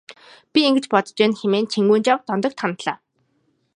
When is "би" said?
0.53-0.59